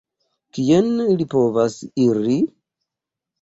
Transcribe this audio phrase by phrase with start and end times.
[0.57, 2.39] Kien ili povos iri?